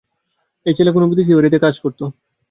[0.65, 1.99] এই ছেলে কোনো বিদেশির বাড়িতে আগে কাজ করত।